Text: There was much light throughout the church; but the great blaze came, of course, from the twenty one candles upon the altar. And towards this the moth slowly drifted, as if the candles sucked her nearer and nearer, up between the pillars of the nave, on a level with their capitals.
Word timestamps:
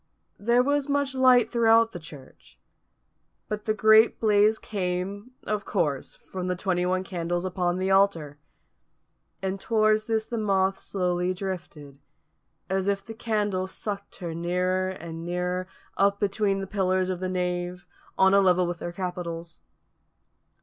There 0.39 0.63
was 0.63 0.89
much 0.89 1.13
light 1.13 1.51
throughout 1.51 1.91
the 1.91 1.99
church; 1.99 2.59
but 3.47 3.65
the 3.65 3.73
great 3.75 4.19
blaze 4.19 4.57
came, 4.57 5.33
of 5.43 5.63
course, 5.63 6.15
from 6.15 6.47
the 6.47 6.55
twenty 6.55 6.87
one 6.87 7.03
candles 7.03 7.45
upon 7.45 7.77
the 7.77 7.91
altar. 7.91 8.39
And 9.43 9.59
towards 9.59 10.07
this 10.07 10.25
the 10.25 10.39
moth 10.39 10.75
slowly 10.75 11.35
drifted, 11.35 11.99
as 12.67 12.87
if 12.87 13.05
the 13.05 13.13
candles 13.13 13.73
sucked 13.73 14.15
her 14.15 14.33
nearer 14.33 14.89
and 14.89 15.23
nearer, 15.23 15.67
up 15.97 16.19
between 16.19 16.61
the 16.61 16.65
pillars 16.65 17.11
of 17.11 17.19
the 17.19 17.29
nave, 17.29 17.85
on 18.17 18.33
a 18.33 18.41
level 18.41 18.65
with 18.65 18.79
their 18.79 18.91
capitals. 18.91 19.59